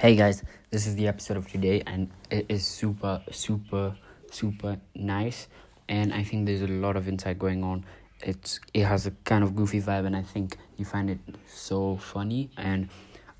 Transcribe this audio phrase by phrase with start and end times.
[0.00, 3.96] Hey guys, this is the episode of today, and it is super, super,
[4.30, 5.48] super nice.
[5.88, 7.84] And I think there's a lot of insight going on.
[8.20, 11.96] It's it has a kind of goofy vibe, and I think you find it so
[11.96, 12.48] funny.
[12.56, 12.90] And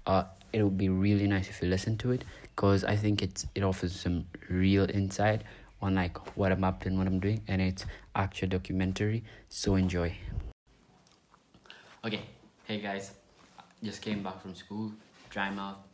[0.04, 2.24] uh, it would be really nice if you listen to it,
[2.56, 5.42] cause I think it's it offers some real insight
[5.80, 7.86] on like what I'm up and what I'm doing, and it's
[8.16, 9.22] actual documentary.
[9.48, 10.12] So enjoy.
[12.04, 12.22] Okay,
[12.64, 13.12] hey guys,
[13.80, 14.90] just came back from school,
[15.30, 15.87] dry mouth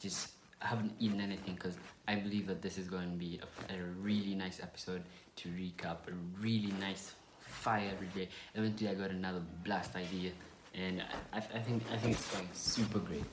[0.00, 0.30] just
[0.60, 1.76] haven't eaten anything because
[2.06, 5.02] I believe that this is going to be a, a, really nice episode
[5.36, 6.08] to recap.
[6.08, 8.28] A really nice fire every day.
[8.54, 10.32] Eventually, I got another blast idea,
[10.74, 11.02] and
[11.32, 13.24] I, I think I think it's going super great.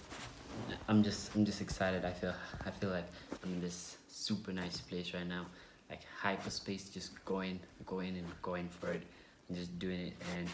[0.88, 2.06] I'm just I'm just excited.
[2.06, 2.34] I feel
[2.66, 3.08] I feel like
[3.44, 5.46] I'm in this super nice place right now,
[5.90, 9.04] like hyperspace, just going going and going for it,
[9.48, 10.14] and just doing it.
[10.38, 10.48] And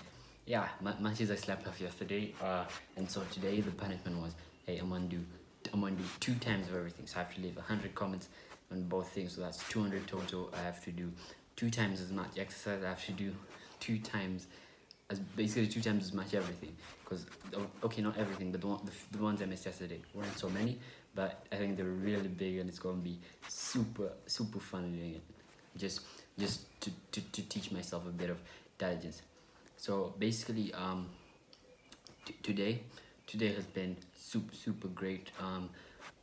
[0.45, 2.65] yeah, much as I slept off yesterday, uh,
[2.97, 5.23] and so today the punishment was, hey, I'm gonna do
[5.73, 7.07] I'm to do two times of everything.
[7.07, 8.29] So I have to leave 100 comments
[8.71, 9.33] on both things.
[9.35, 10.49] So that's 200 total.
[10.57, 11.11] I have to do
[11.55, 12.83] two times as much exercise.
[12.83, 13.33] I have to do
[13.79, 14.47] two times,
[15.09, 16.75] as basically two times as much everything.
[17.03, 17.25] Because,
[17.83, 20.79] okay, not everything, but the, one, the, the ones I missed yesterday weren't so many.
[21.13, 25.15] But I think they're really big and it's going to be super, super fun doing
[25.15, 25.23] it.
[25.77, 26.01] Just,
[26.37, 28.37] just to, to, to teach myself a bit of
[28.77, 29.21] diligence.
[29.77, 31.07] So basically, um,
[32.43, 32.81] today,
[33.27, 35.31] today has been super super great.
[35.39, 35.69] Um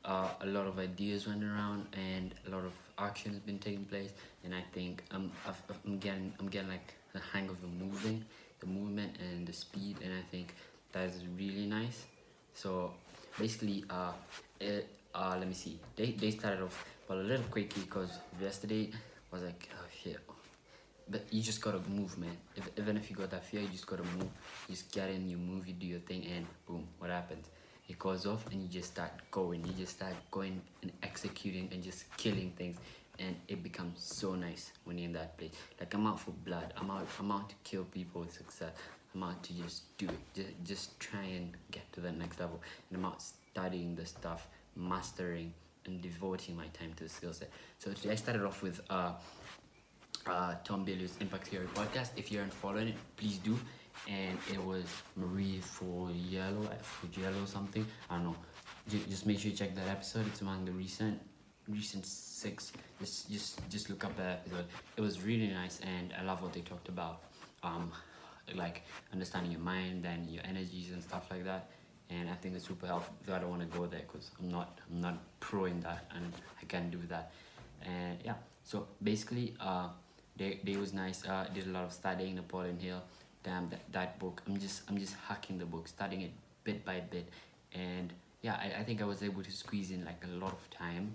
[0.05, 3.85] uh, a lot of ideas went around and a lot of action has been taking
[3.85, 4.13] place.
[4.45, 5.53] And i think um i
[5.87, 8.25] am getting i'm getting like the hang of the moving
[8.61, 9.97] the movement and the speed.
[10.03, 10.55] And i think
[10.93, 12.07] that is really nice.
[12.55, 12.93] So
[13.39, 14.13] basically uh
[14.61, 15.79] it, uh let me see.
[15.97, 18.11] They they started off well a little quickly because
[18.41, 18.91] yesterday
[19.31, 20.19] was like oh shit
[21.11, 22.37] but you just gotta move, man.
[22.57, 24.29] If, even if you got that fear, you just gotta move.
[24.69, 27.47] You just get in, you move, you do your thing, and boom, what happens?
[27.89, 29.65] It goes off, and you just start going.
[29.65, 32.77] You just start going and executing and just killing things,
[33.19, 35.53] and it becomes so nice when you're in that place.
[35.81, 36.75] Like I'm out for blood.
[36.77, 37.07] I'm out.
[37.19, 38.73] I'm out to kill people with success.
[39.15, 40.19] I'm out to just do it.
[40.35, 42.61] Just just try and get to the next level.
[42.91, 45.55] And I'm out studying the stuff, mastering,
[45.87, 47.51] and devoting my time to the skill set.
[47.79, 49.13] So today I started off with uh
[50.31, 52.11] uh, Tom Bilyeu's Impact Theory podcast.
[52.17, 53.59] If you aren't following it, please do.
[54.09, 54.85] And it was
[55.17, 57.87] Marie Forleo, for Yellow something.
[58.09, 58.37] I don't know.
[58.89, 60.27] Just make sure you check that episode.
[60.29, 61.21] It's among the recent
[61.69, 62.73] recent six.
[63.01, 64.67] Just just just look up that episode.
[64.97, 67.23] It was really nice, and I love what they talked about.
[67.63, 67.93] Um,
[68.55, 71.71] like understanding your mind and your energies and stuff like that.
[72.09, 73.15] And I think it's super helpful.
[73.31, 76.33] I don't want to go there because I'm not I'm not pro in that, and
[76.63, 77.33] I can't do that.
[77.83, 78.35] And yeah,
[78.65, 79.89] so basically, uh
[80.39, 81.27] they, they was nice.
[81.27, 83.03] Uh, did a lot of studying Napoleon Hill.
[83.43, 84.43] Damn that, that book.
[84.47, 86.33] I'm just I'm just hacking the book, studying it
[86.65, 87.29] bit by bit,
[87.73, 88.13] and
[88.43, 91.15] yeah, I, I think I was able to squeeze in like a lot of time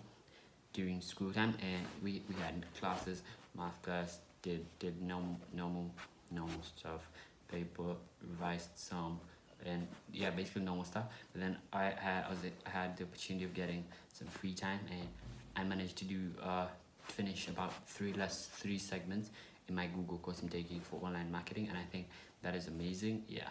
[0.73, 3.21] during school time, and we, we had classes,
[3.57, 5.91] math class, did did normal normal
[6.31, 7.01] normal stuff,
[7.49, 9.19] paper, revised some,
[9.65, 11.05] and yeah, basically normal stuff.
[11.31, 14.79] But then I had I was I had the opportunity of getting some free time,
[14.89, 15.07] and
[15.55, 16.67] I managed to do uh
[17.03, 19.29] finish about three less three segments
[19.67, 22.07] in my Google course I'm taking for online marketing, and I think
[22.41, 23.23] that is amazing.
[23.27, 23.47] Yeah,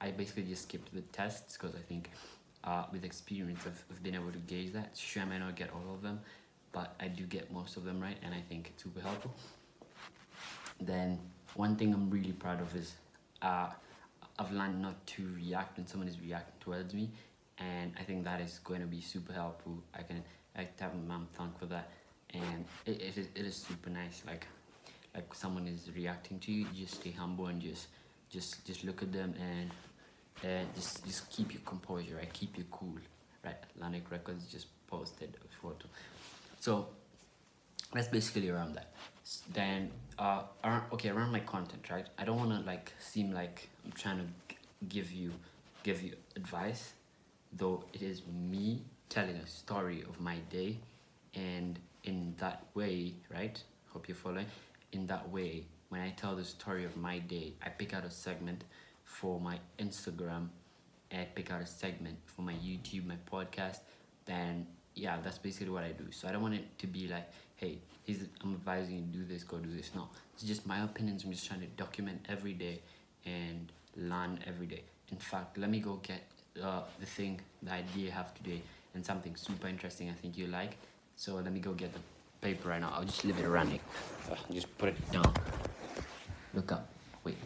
[0.00, 2.10] I, basically just skipped the tests because I think
[2.64, 4.96] uh, with experience I've, I've been able to gauge that.
[4.96, 6.20] Sure, I may not get all of them,
[6.72, 9.34] but I do get most of them right, and I think it's super helpful.
[10.80, 11.18] Then
[11.54, 12.94] one thing I'm really proud of is
[13.40, 13.68] uh,
[14.38, 17.10] I've learned not to react when someone is reacting towards me,
[17.58, 19.82] and I think that is going to be super helpful.
[19.94, 20.22] I can
[20.56, 21.90] I tap my mom thank for that
[22.34, 24.22] and it, it, is, it is super nice.
[24.26, 24.46] Like
[25.14, 27.86] like someone is reacting to you, just stay humble and just
[28.30, 29.70] just just look at them and
[30.74, 32.32] just just keep your composure right?
[32.32, 32.98] Keep you cool
[33.44, 33.56] right?
[33.76, 35.86] Atlantic Records just posted a photo.
[36.60, 36.88] So
[37.92, 38.92] that's basically around that
[39.52, 42.06] then uh around, okay around my content right?
[42.18, 44.54] I don't want to like seem like I'm trying to
[44.88, 45.32] give you
[45.82, 46.92] give you advice
[47.52, 50.78] though it is me telling a story of my day
[51.34, 53.60] and in that way, right?
[53.88, 54.46] Hope you're following.
[54.92, 58.10] In that way, when I tell the story of my day, I pick out a
[58.10, 58.64] segment
[59.04, 60.48] for my Instagram,
[61.12, 63.78] I pick out a segment for my YouTube, my podcast,
[64.24, 66.04] then yeah, that's basically what I do.
[66.10, 67.78] So I don't want it to be like, hey,
[68.42, 69.90] I'm advising you do this, go do this.
[69.94, 71.24] No, it's just my opinions.
[71.24, 72.80] I'm just trying to document every day
[73.24, 74.82] and learn every day.
[75.10, 76.22] In fact, let me go get
[76.62, 78.62] uh, the thing, the idea I have today,
[78.94, 80.76] and something super interesting I think you like.
[81.16, 82.00] So let me go get the
[82.40, 82.92] paper right now.
[82.94, 83.80] I'll just leave it running.
[84.30, 85.32] Uh, just put it down.
[86.52, 86.88] Look up.
[87.24, 87.36] Wait.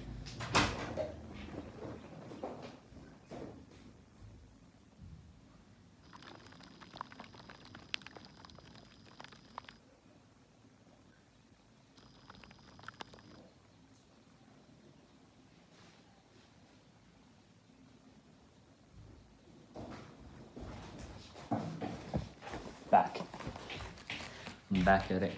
[24.85, 25.33] Back at it.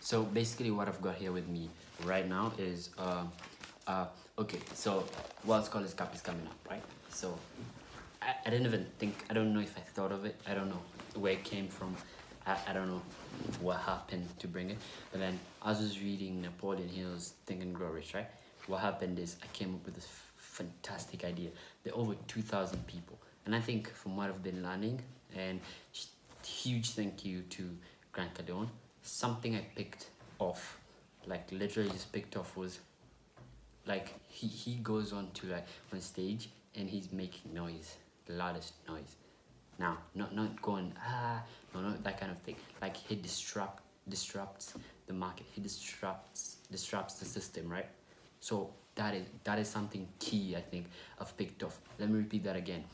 [0.00, 1.70] So basically, what I've got here with me
[2.04, 3.24] right now is uh,
[3.86, 4.06] uh,
[4.38, 4.60] okay.
[4.74, 5.04] So
[5.44, 6.82] World Scholars Cup is coming up, right?
[7.08, 7.36] So
[8.22, 9.24] I, I didn't even think.
[9.30, 10.36] I don't know if I thought of it.
[10.46, 10.82] I don't know
[11.14, 11.96] where it came from.
[12.46, 13.02] I, I don't know
[13.60, 14.78] what happened to bring it.
[15.10, 18.28] But then I was reading Napoleon Hill's Think and Grow Rich, right?
[18.66, 20.06] What happened is I came up with this
[20.54, 21.50] fantastic idea.
[21.82, 23.18] There are over 2,000 people.
[23.44, 25.02] And I think from what I've been learning,
[25.36, 25.60] and
[26.46, 27.76] huge thank you to
[28.12, 28.68] Grant Cardone,
[29.02, 30.08] something I picked
[30.38, 30.78] off,
[31.26, 32.78] like literally just picked off was
[33.86, 37.96] like he, he goes on to like on stage and he's making noise,
[38.26, 39.16] the loudest noise.
[39.78, 41.42] Now, not not going ah
[41.74, 42.56] no not that kind of thing.
[42.80, 44.74] Like he disrupt disrupts
[45.06, 45.46] the market.
[45.52, 47.88] He disrupts disrupts the system, right?
[48.40, 50.86] So that is that is something key I think
[51.20, 51.78] I've picked off.
[51.98, 52.84] Let me repeat that again.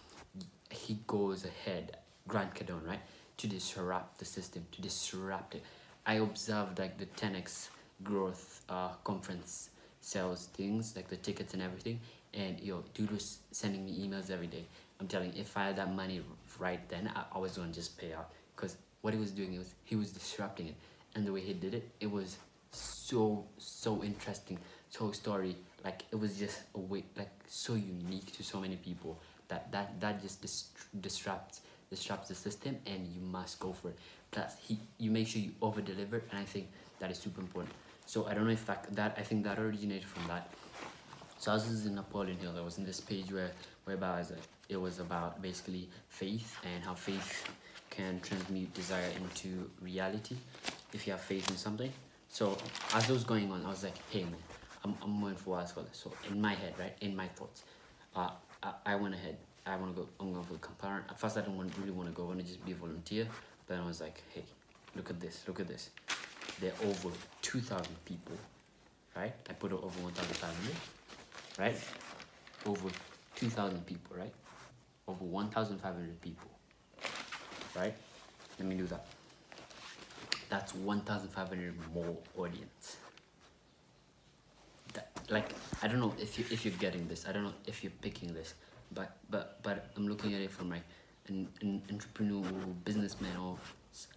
[0.71, 1.97] He goes ahead,
[2.29, 3.01] Grant Cardone, right,
[3.39, 5.63] to disrupt the system, to disrupt it.
[6.07, 7.69] I observed like the 10x
[8.03, 9.71] growth uh, conference
[10.01, 12.01] sales things, like the tickets and everything.
[12.33, 14.65] And yo, dude was sending me emails every day.
[15.01, 16.23] I'm telling you, if I had that money
[16.59, 18.31] right then, I, I was gonna just pay out.
[18.57, 20.75] Cause what he was doing was he was disrupting it,
[21.15, 22.37] and the way he did it, it was
[22.73, 24.59] so so interesting,
[24.89, 25.57] so story.
[25.85, 29.19] Like it was just a way, like so unique to so many people
[29.49, 30.71] that that that just dis-
[31.01, 33.99] disrupts disrupts the system, and you must go for it.
[34.31, 36.69] Plus, he you make sure you over deliver, and I think
[37.01, 37.75] that is super important.
[38.07, 40.49] So I don't know if that that I think that originated from that.
[41.39, 42.55] So this is in Napoleon Hill.
[42.57, 43.51] I was in this page where
[43.85, 47.49] whereby I was like, it was about basically faith and how faith
[47.89, 50.37] can transmute desire into reality
[50.93, 51.93] if you have faith in something.
[52.31, 52.57] So
[52.95, 54.37] as it was going on, I was like, hey man,
[54.85, 55.89] I'm, I'm going for World Scholar.
[55.93, 57.65] So in my head, right, in my thoughts,
[58.15, 58.31] uh,
[58.63, 59.37] I, I went ahead.
[59.67, 60.09] I want to go.
[60.21, 61.05] I'm going for the comparant.
[61.11, 62.23] At first, I didn't want, really want to go.
[62.25, 63.27] I want to just be a volunteer.
[63.67, 64.45] But I was like, hey,
[64.97, 65.43] look at this.
[65.47, 65.91] Look at this.
[66.61, 67.11] There are over
[67.43, 68.37] 2,000 people,
[69.17, 69.35] right?
[69.49, 70.77] I put it over 1,500,
[71.59, 71.77] right?
[72.65, 72.89] Over
[73.37, 74.33] 2,000 people, right?
[75.09, 76.51] Over 1,500 people,
[77.77, 77.95] right?
[78.59, 79.05] Let me do that.
[80.51, 82.97] That's 1,500 more audience.
[84.95, 87.25] That, like I don't know if you if you're getting this.
[87.29, 88.55] I don't know if you're picking this,
[88.93, 90.83] but but but I'm looking at it from like
[91.29, 92.43] an, an entrepreneur
[92.85, 93.57] businessman or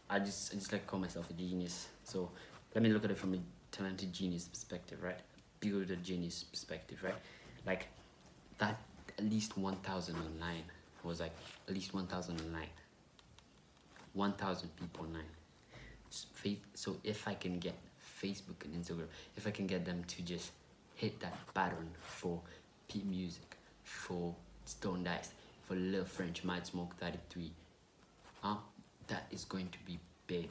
[0.10, 1.88] I just I just like call myself a genius.
[2.04, 2.32] So
[2.74, 3.40] let me look at it from a
[3.72, 5.20] talented genius perspective, right?
[5.60, 7.16] Builder genius perspective, right?
[7.68, 7.88] Like
[8.58, 8.80] that
[9.20, 10.64] at least one thousand online
[11.04, 11.36] was like
[11.68, 12.70] at least one thousand online.
[14.14, 15.30] One thousand people online.
[16.76, 17.76] So if I can get
[18.22, 19.08] Facebook and Instagram,
[19.38, 20.52] if I can get them to just
[20.96, 22.40] hit that button for
[22.88, 25.32] P Music, for Stone Dice,
[25.68, 27.52] for Lil French Might Smoke 33,
[28.42, 28.56] huh?
[29.08, 30.50] that is going to be big.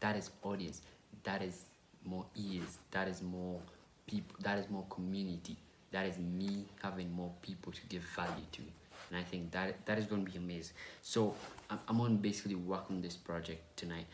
[0.00, 0.82] That is audience.
[1.24, 1.64] That is
[2.04, 2.78] more ears.
[2.90, 3.60] That is more
[4.06, 4.36] people.
[4.40, 5.56] That is more community.
[5.90, 8.62] That is me having more people to give value to.
[9.10, 10.74] And I think that that is going to be amazing.
[11.02, 11.34] So
[11.70, 14.06] I'm, I'm going to basically work on this project tonight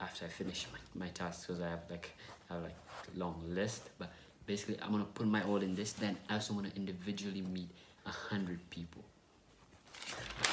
[0.00, 2.10] after I finish my, my tasks because I have like
[2.50, 2.76] I have like
[3.14, 3.82] a long list.
[3.98, 4.10] But
[4.46, 5.92] basically I'm gonna put my all in this.
[5.92, 7.68] Then I also want to individually meet
[8.06, 9.04] a hundred people.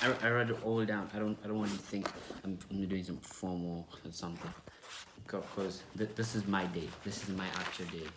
[0.01, 1.09] I, I write it all down.
[1.13, 2.09] I don't I don't want to think
[2.43, 4.51] I'm, I'm doing some formal or something.
[5.23, 6.87] Because th- this is my day.
[7.03, 8.07] This is my actual day.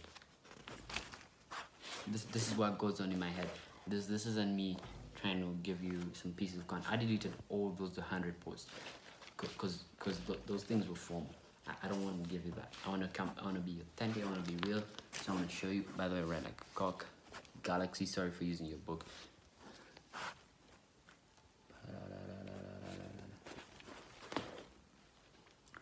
[2.08, 3.49] This this is what goes on in my head.
[3.87, 4.76] This this isn't me
[5.20, 6.92] trying to give you some pieces of content.
[6.92, 8.70] I deleted all those 100 posts
[9.37, 11.34] because because th- those things were formal.
[11.66, 12.72] I, I don't want to give you that.
[12.87, 13.30] I want to come.
[13.40, 14.22] I want to be authentic.
[14.25, 14.82] I want to be real.
[15.12, 15.84] So I want to show you.
[15.96, 17.06] By the way, I like cock.
[17.62, 18.06] Galaxy.
[18.06, 19.04] Sorry for using your book.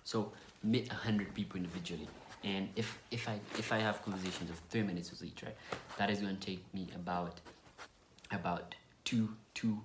[0.04, 2.08] So meet a hundred people individually,
[2.44, 5.56] and if if I if I have conversations of three minutes with each, right,
[5.98, 7.40] that is going to take me about
[8.30, 8.74] about
[9.06, 9.80] two two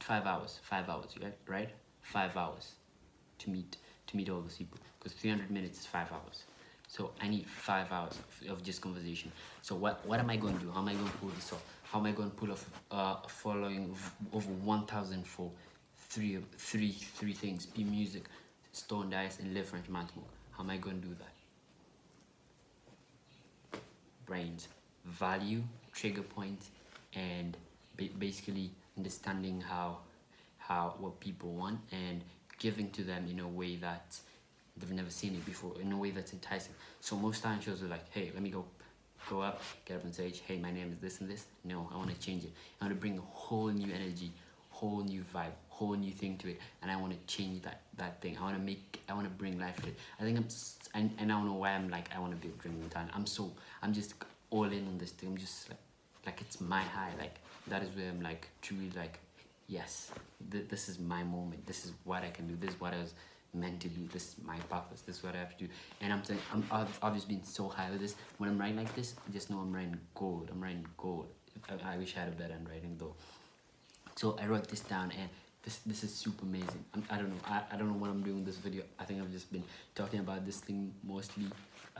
[0.00, 1.14] five hours five hours
[1.46, 1.68] right?
[2.00, 2.72] Five hours
[3.40, 6.44] to meet to meet all those people because 300 minutes is five hours.
[6.86, 8.16] So i need five hours
[8.48, 9.32] of, just conversation.
[9.62, 10.70] So what what am i going to do?
[10.70, 11.64] How am i going to pull this off?
[11.82, 13.94] How am i going to pull off uh, following
[14.32, 15.50] over 1000 for
[15.98, 18.24] three three three things be music
[18.72, 23.80] stone dice and live french matchbook how am i going to do that?
[24.26, 24.68] Brains.
[25.04, 26.70] Value trigger points
[27.14, 27.56] and
[27.96, 29.98] basically understanding how
[30.58, 32.22] how what people want and
[32.58, 34.16] giving to them in a way that
[34.76, 37.88] they've never seen it before in a way that's enticing so most talent shows are
[37.88, 38.64] like hey let me go
[39.28, 40.42] go up, get up on stage.
[40.46, 41.46] Hey, my name is this and this.
[41.64, 42.52] No, I want to change it.
[42.80, 44.30] I want to bring a whole new energy,
[44.70, 48.20] whole new vibe, whole new thing to it, and I want to change that that
[48.20, 48.36] thing.
[48.38, 49.00] I want to make.
[49.08, 49.98] I want to bring life to it.
[50.20, 50.48] I think I'm.
[50.94, 53.10] And, and I don't know why I'm like I want to be a drinking talent.
[53.14, 53.52] I'm so.
[53.82, 54.14] I'm just
[54.50, 55.30] all in on this thing.
[55.30, 55.78] I'm just like,
[56.26, 57.12] like it's my high.
[57.18, 57.36] Like
[57.68, 59.18] that is where I'm like truly like,
[59.66, 60.10] yes,
[60.50, 61.66] th- this is my moment.
[61.66, 62.56] This is what I can do.
[62.56, 63.14] This is what I was
[63.52, 64.08] meant to do.
[64.12, 65.02] This is my purpose.
[65.02, 65.70] This is what I have to do.
[66.00, 68.14] And I'm saying I'm I've obviously been so high with this.
[68.38, 70.50] When I'm writing like this, I just know I'm writing gold.
[70.52, 71.26] I'm writing gold.
[71.68, 73.14] I, I wish I had a better handwriting though.
[74.16, 75.28] So I wrote this down and
[75.62, 76.84] this this is super amazing.
[76.94, 77.40] I'm, I don't know.
[77.46, 78.84] I, I don't know what I'm doing this video.
[78.98, 79.64] I think I've just been
[79.94, 81.46] talking about this thing mostly.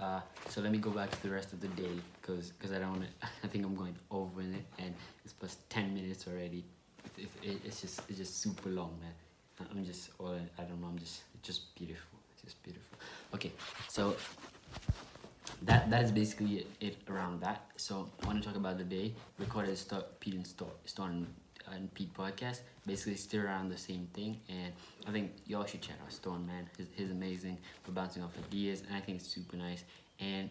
[0.00, 2.78] Uh, so let me go back to the rest of the day because cause I
[2.78, 3.04] don't want.
[3.44, 4.92] I think I'm going over in it and
[5.24, 6.64] it's plus 10 minutes already.
[7.16, 9.12] It, it, it's just it's just super long, man.
[9.70, 10.88] I'm just all I don't know.
[10.88, 12.18] I'm just it's just beautiful.
[12.32, 12.98] It's just beautiful.
[13.34, 13.52] Okay,
[13.88, 14.16] so
[15.62, 17.70] that that is basically it, it around that.
[17.76, 19.14] So I want to talk about the day.
[19.38, 21.26] Recorded start and Store Stone
[21.72, 22.60] and Pete podcast.
[22.86, 24.72] Basically, still around the same thing, and
[25.06, 26.68] I think y'all should check out Stone Man.
[26.76, 29.84] He's, he's amazing for bouncing off ideas, and I think it's super nice.
[30.20, 30.50] And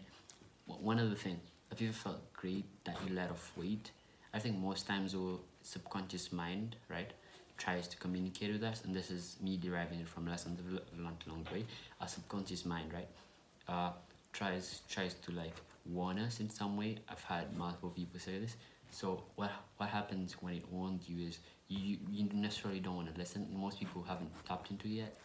[0.66, 1.38] one other thing,
[1.70, 3.90] have you ever felt great that you let off weight?
[4.32, 7.12] I think most times our subconscious mind, right,
[7.56, 10.60] tries to communicate with us, and this is me deriving it from lessons
[10.98, 11.64] learned along the way.
[12.00, 13.08] Our subconscious mind, right,
[13.68, 13.92] uh,
[14.32, 15.54] tries tries to like
[15.86, 16.98] warn us in some way.
[17.08, 18.56] I've had multiple people say this.
[18.94, 23.18] So what what happens when it warns you is you you necessarily don't want to
[23.18, 23.48] listen.
[23.52, 25.18] Most people haven't tapped into it yet.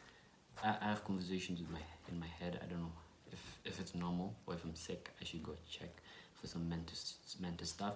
[0.64, 2.60] I, I have conversations with my in my head.
[2.64, 2.92] I don't know
[3.32, 5.12] if if it's normal or if I'm sick.
[5.22, 5.92] I should go check
[6.34, 6.98] for some mental
[7.40, 7.94] mental stuff.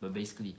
[0.00, 0.54] But basically,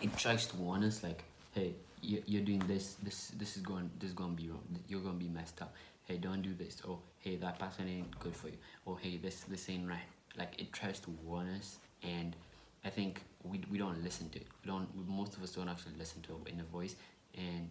[0.00, 2.94] it tries to warn us like, hey, you're doing this.
[3.02, 4.62] This this is going this is going to be wrong.
[4.86, 5.74] You're going to be messed up.
[6.04, 6.82] Hey, don't do this.
[6.88, 8.58] Oh, hey, that person ain't good for you.
[8.86, 10.08] Oh, hey, this this ain't right.
[10.38, 12.36] Like it tries to warn us, and
[12.86, 14.46] I think we, we don't listen to it.
[14.64, 14.88] We don't.
[15.08, 16.94] Most of us don't actually listen to our inner voice,
[17.36, 17.70] and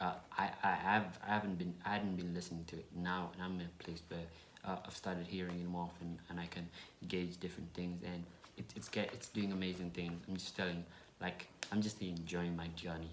[0.00, 2.86] uh, I I have I haven't been I hadn't been listening to it.
[2.94, 4.26] Now and I'm in a place where
[4.64, 6.68] uh, I've started hearing it more often, and I can
[7.06, 8.24] gauge different things, and
[8.56, 10.20] it, it's get it's doing amazing things.
[10.28, 10.84] I'm just telling,
[11.20, 13.10] like I'm just enjoying my journey,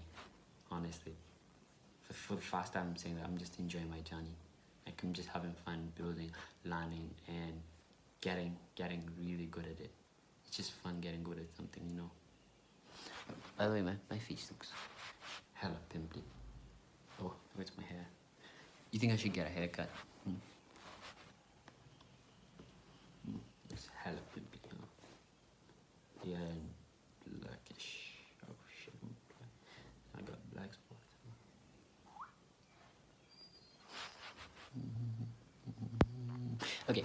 [0.70, 1.14] honestly.
[2.02, 4.34] For, for the first time, I'm saying that I'm just enjoying my journey.
[4.84, 6.32] Like I'm just having fun building,
[6.64, 7.54] learning, and
[8.20, 9.92] getting getting really good at it.
[10.58, 12.10] It's just fun getting good at something, you know.
[13.58, 14.72] By the way, man, my face looks
[15.52, 16.22] hella pimply.
[17.22, 18.06] Oh, where's my hair?
[18.90, 19.90] You think I should get a haircut?
[20.24, 20.32] Hmm?
[23.26, 23.36] Hmm,
[23.68, 24.86] it's hella pimply, huh?
[26.24, 26.38] Yeah,
[27.26, 28.14] blackish.
[28.48, 28.94] Oh shit,
[30.16, 31.04] I got black spots.
[36.88, 37.04] Okay.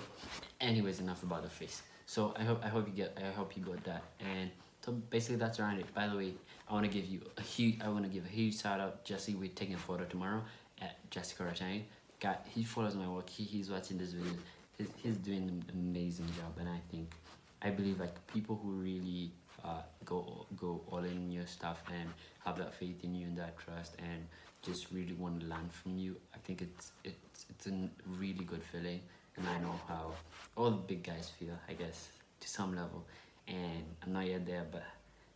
[0.62, 1.81] Anyways, enough about the face.
[2.11, 4.03] So I hope I hope you get I hope you got that.
[4.19, 4.51] And
[4.85, 5.93] so basically that's around it.
[5.93, 6.33] By the way,
[6.69, 9.05] I want to give you a huge I want to give a huge shout out
[9.05, 9.33] Jesse.
[9.33, 10.41] We're taking a photo tomorrow
[10.81, 11.83] at Jessica Ratani.
[12.19, 13.29] Guy, he follows my work.
[13.29, 14.33] He, he's watching this video.
[14.77, 17.13] He's, he's doing an amazing job, and I think
[17.61, 19.31] I believe like people who really
[19.63, 22.09] uh, go go all in your stuff and
[22.43, 24.27] have that faith in you and that trust and
[24.61, 26.17] just really want to learn from you.
[26.35, 27.89] I think it's it's it's a
[28.19, 28.99] really good feeling
[29.38, 30.11] and I know how
[30.55, 32.09] all the big guys feel, I guess,
[32.39, 33.05] to some level.
[33.47, 34.83] And I'm not yet there, but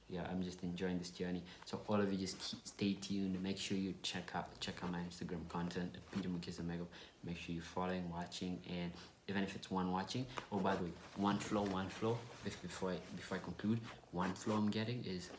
[0.09, 1.43] yeah, I'm just enjoying this journey.
[1.65, 3.41] So all of you just keep, stay tuned.
[3.41, 6.63] Make sure you check out check out my Instagram content Peter Mukisa.
[6.63, 8.91] Make sure you're following, watching, and
[9.27, 10.25] even if it's one watching.
[10.51, 12.17] Oh, by the way, one flow, one flow.
[12.43, 13.79] Before I before I conclude,
[14.11, 15.29] one flow I'm getting is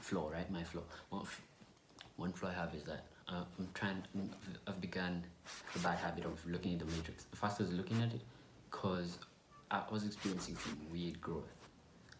[0.00, 0.48] flow, right?
[0.50, 0.84] My flow.
[1.10, 1.26] One,
[2.16, 4.02] one flow I have is that uh, I'm trying.
[4.68, 5.24] I've begun
[5.72, 7.26] the bad habit of looking at the matrix.
[7.34, 8.20] First, I was looking at it
[8.70, 9.18] because
[9.70, 11.52] I was experiencing some weird growth,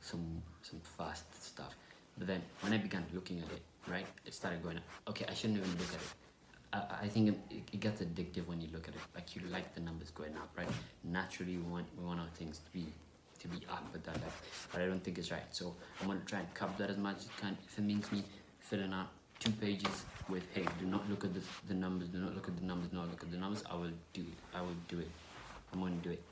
[0.01, 1.75] some some fast stuff.
[2.19, 4.79] But then when I began looking at it, right, it started going.
[4.79, 4.85] Up.
[5.09, 6.15] Okay, I shouldn't even look at it.
[6.73, 9.01] I, I think it, it gets addictive when you look at it.
[9.15, 10.69] Like you like the numbers going up, right?
[11.03, 12.87] Naturally, we want we want our things to be
[13.41, 14.17] to be up at that
[14.73, 15.43] but I don't think it's right.
[15.51, 17.59] So I'm gonna try and cut that as much as I can.
[17.67, 18.25] If it means me
[18.61, 19.09] filling out
[19.45, 22.57] two pages with hey do not look at the, the numbers do not look at
[22.57, 23.63] the numbers do not look at the numbers.
[23.71, 24.57] I will do it.
[24.57, 25.11] I will do it.
[25.73, 26.23] I'm going to do it.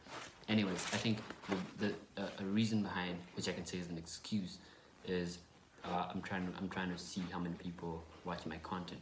[0.49, 1.57] Anyways i think the,
[2.16, 4.59] the uh, a reason behind which i can say is an excuse
[5.07, 5.38] is
[5.85, 9.00] uh, i'm trying to i'm trying to see how many people watch my content.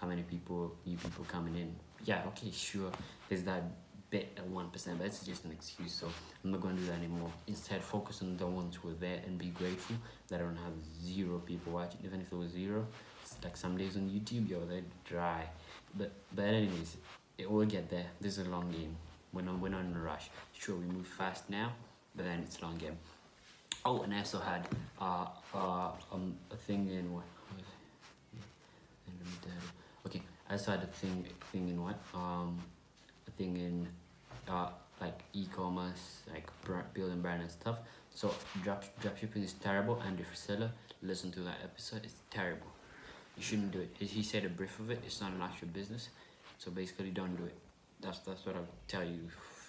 [0.00, 1.74] How many people new people coming in.
[2.04, 2.90] Yeah okay sure.
[3.28, 3.62] There's that
[4.10, 6.08] bit at one percent but it's just an excuse so
[6.42, 7.32] i'm not going to do that anymore.
[7.46, 9.96] Instead focus on the ones who are there and be grateful
[10.28, 12.00] that i don't have zero people watching.
[12.04, 12.86] Even if it was zero
[13.42, 15.44] like some days on YouTube, yo, they're dry.
[15.96, 16.96] But but anyways,
[17.36, 18.06] it will get there.
[18.20, 18.96] This is a long game.
[19.32, 20.30] We're not we're not in a rush.
[20.52, 21.72] Sure, we move fast now,
[22.14, 22.98] but then it's a long game.
[23.84, 24.68] Oh, and I also had
[25.00, 27.24] uh, uh, um, a thing in what?
[30.06, 31.98] Okay, I also had a thing thing in what?
[32.14, 32.58] Um,
[33.26, 33.86] a thing in
[34.48, 34.70] uh,
[35.00, 36.50] like e-commerce, like
[36.94, 37.78] building brand and stuff.
[38.10, 42.66] So drop dropshipping is terrible, and if you seller listen to that episode, it's terrible.
[43.38, 43.90] You shouldn't do it.
[44.00, 45.00] He- said a brief of it.
[45.06, 46.08] It's not an actual business,
[46.58, 47.56] so basically, don't do it.
[48.00, 49.20] That's that's what I'll tell you,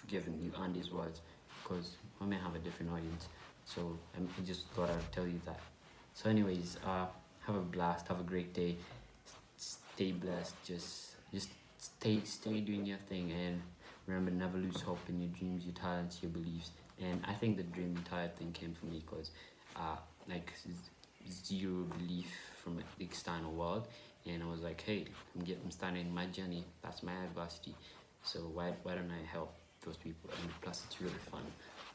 [0.08, 1.20] given you Andy's words,
[1.62, 3.28] because I may have a different audience.
[3.64, 5.60] So I'm- I just thought I'd tell you that.
[6.14, 7.06] So, anyways, uh,
[7.46, 8.08] have a blast.
[8.08, 8.76] Have a great day.
[9.56, 10.56] Stay blessed.
[10.64, 13.62] Just just stay stay doing your thing and
[14.06, 16.72] remember never lose hope in your dreams, your talents, your beliefs.
[16.98, 19.30] And I think the dream talent thing came from me because
[19.76, 19.96] uh
[20.28, 20.52] like
[21.28, 23.86] zero belief from the external world
[24.26, 26.64] and I was like, hey, I'm getting I'm starting my journey.
[26.82, 27.74] That's my adversity.
[28.22, 30.30] So why why don't I help those people?
[30.42, 31.42] And plus it's really fun.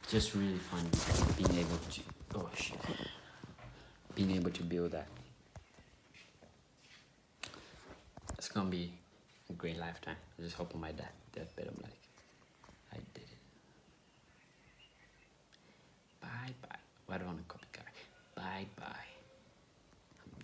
[0.10, 0.86] Just really fun
[1.38, 2.01] being able to
[2.36, 2.79] oh shit.
[4.15, 5.07] Being able to build that.
[8.38, 8.91] It's gonna be
[9.50, 10.17] a great lifetime.
[10.39, 12.00] I just hope on my death deathbed I'm like,
[12.93, 13.39] I did it.
[16.22, 16.79] Bye bye.
[17.05, 17.65] Why do I want to copy?
[18.36, 19.14] Bye bye.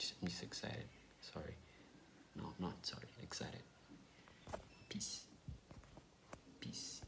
[0.02, 0.86] I'm just, I'm just excited.
[1.34, 1.56] Sorry.
[2.36, 3.04] No, not sorry.
[3.22, 3.62] Excited.
[4.90, 5.26] Peace.
[6.60, 7.01] Peace.